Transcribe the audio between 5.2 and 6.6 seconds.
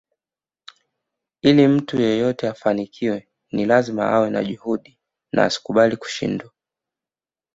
na asikubali kushindwa